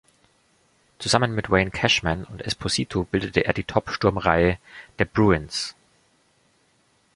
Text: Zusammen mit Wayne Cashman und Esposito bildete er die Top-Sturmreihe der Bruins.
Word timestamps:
Zusammen 0.97 1.35
mit 1.35 1.51
Wayne 1.51 1.69
Cashman 1.69 2.23
und 2.23 2.41
Esposito 2.41 3.03
bildete 3.03 3.45
er 3.45 3.53
die 3.53 3.65
Top-Sturmreihe 3.65 4.57
der 4.97 5.05
Bruins. 5.05 5.75